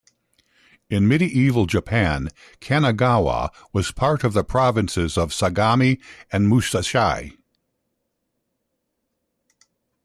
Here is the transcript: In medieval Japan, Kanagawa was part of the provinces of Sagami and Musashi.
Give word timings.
In 0.89 1.07
medieval 1.07 1.67
Japan, 1.69 2.29
Kanagawa 2.59 3.51
was 3.71 3.91
part 3.91 4.23
of 4.23 4.33
the 4.33 4.43
provinces 4.43 5.15
of 5.15 5.29
Sagami 5.31 5.99
and 6.31 6.49
Musashi. 6.49 7.37